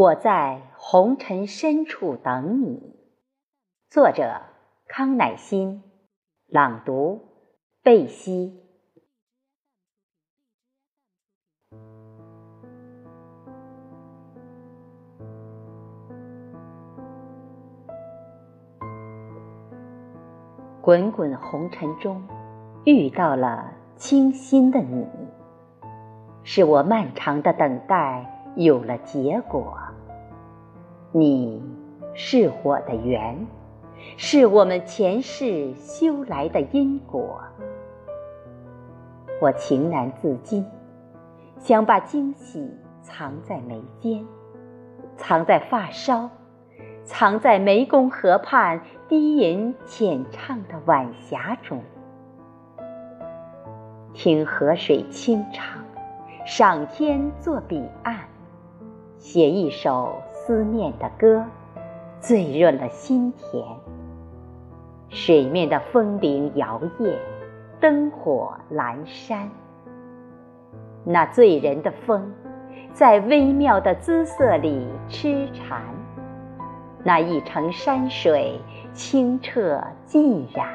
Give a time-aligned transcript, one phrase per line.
[0.00, 2.96] 我在红尘深处等你。
[3.90, 4.40] 作者：
[4.88, 5.82] 康乃馨，
[6.46, 7.20] 朗读：
[7.82, 8.62] 贝西。
[20.80, 22.26] 滚滚红尘中，
[22.86, 25.06] 遇到了清新的你，
[26.42, 28.38] 是我漫长的等待。
[28.56, 29.78] 有了结果，
[31.12, 31.60] 你
[32.14, 33.44] 是我的缘，
[34.16, 37.40] 是我们前世修来的因果。
[39.40, 40.64] 我情难自禁，
[41.58, 42.70] 想把惊喜
[43.02, 44.24] 藏在眉间，
[45.16, 46.30] 藏在发梢，
[47.02, 51.82] 藏在湄公河畔低吟浅唱的晚霞中，
[54.14, 55.82] 听河水清唱，
[56.46, 58.16] 赏天作彼岸。
[59.18, 61.44] 写一首思念的歌，
[62.18, 63.64] 醉润了心田。
[65.08, 67.14] 水面的风铃摇曳，
[67.78, 69.48] 灯火阑珊。
[71.04, 72.32] 那醉人的风，
[72.92, 75.80] 在微妙的姿色里痴缠。
[77.04, 78.60] 那一程山水，
[78.92, 80.66] 清澈浸染。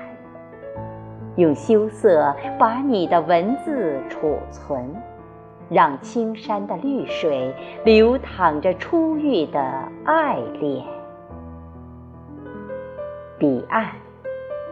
[1.36, 4.90] 用羞涩把你的文字储存。
[5.70, 9.60] 让青山的绿水流淌着初遇的
[10.04, 10.86] 爱恋，
[13.40, 13.92] 彼岸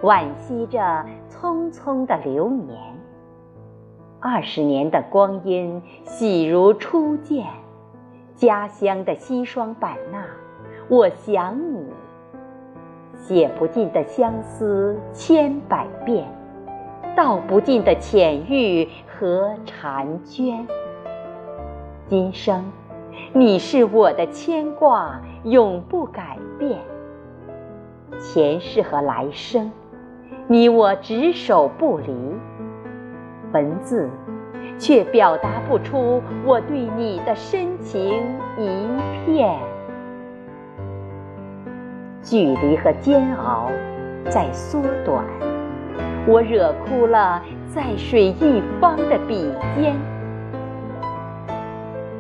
[0.04, 2.78] 惋惜着匆匆的流年。
[4.20, 7.46] 二十年的光阴喜如初见，
[8.36, 10.26] 家乡的西双版纳，
[10.88, 11.86] 我想你。
[13.16, 16.28] 写不尽的相思千百遍，
[17.16, 20.66] 道不尽的浅欲和婵娟。
[22.14, 22.64] 今生，
[23.34, 26.80] 你是我的牵挂，永不改变。
[28.20, 29.72] 前世和来生，
[30.46, 32.14] 你我执手不离。
[33.52, 34.08] 文字
[34.78, 38.22] 却表达不出我对你的深情
[38.60, 38.88] 一
[39.26, 39.58] 片。
[42.22, 43.72] 距离和煎熬
[44.30, 45.26] 在缩短，
[46.28, 49.96] 我惹哭了在水一方的笔尖。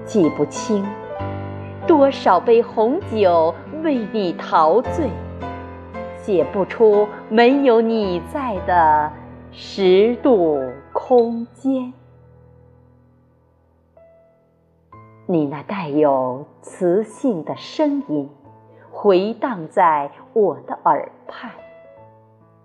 [0.05, 0.85] 记不清
[1.87, 3.53] 多少杯红酒
[3.83, 5.09] 为你陶醉，
[6.17, 9.11] 写不出没有你在的
[9.51, 10.59] 十度
[10.91, 11.93] 空间。
[15.25, 18.29] 你那带有磁性的声音
[18.91, 21.51] 回荡在我的耳畔，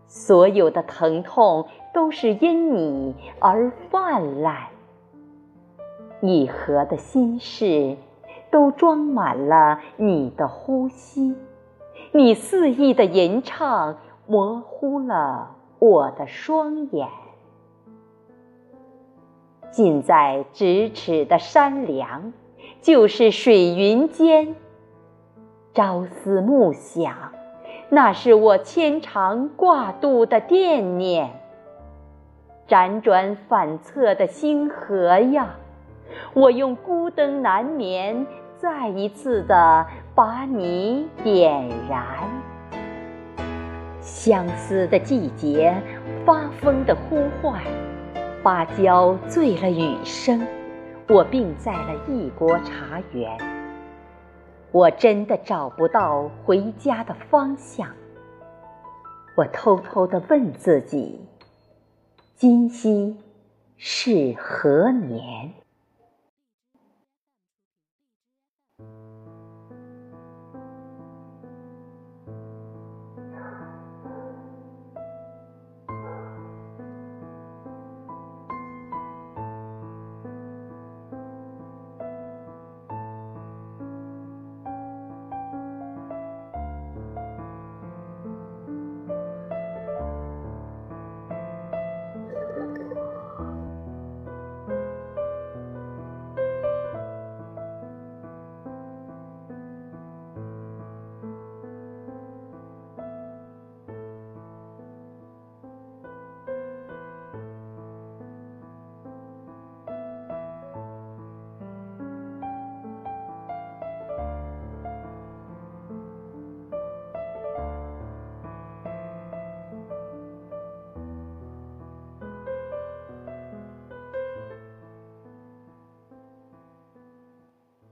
[0.07, 4.57] 所有的疼痛都是因你而泛滥。
[6.21, 7.97] 一河的心事，
[8.51, 11.37] 都装满了你的呼吸。
[12.13, 13.97] 你肆意的吟唱，
[14.27, 17.09] 模糊了我的双眼。
[19.71, 22.33] 近在咫尺的山梁，
[22.81, 24.57] 就是水云间。
[25.75, 27.15] 朝思暮想，
[27.91, 31.31] 那是我牵肠挂肚的惦念。
[32.67, 35.55] 辗转反侧的星河呀！
[36.35, 38.27] 我用孤灯难眠，
[38.57, 42.05] 再一次的把你点燃。
[44.01, 45.75] 相思的季节，
[46.25, 47.61] 发疯的呼唤，
[48.43, 50.47] 芭蕉醉了雨声，
[51.09, 53.37] 我病在了异国茶园。
[54.71, 57.89] 我真的找不到回家的方向。
[59.35, 61.21] 我偷偷的问自己：
[62.35, 63.17] 今夕
[63.77, 65.53] 是何年？